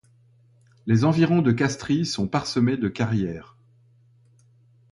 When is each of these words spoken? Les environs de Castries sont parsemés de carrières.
Les 0.87 1.03
environs 1.05 1.43
de 1.43 1.51
Castries 1.51 2.07
sont 2.07 2.27
parsemés 2.27 2.75
de 2.75 2.87
carrières. 2.87 3.55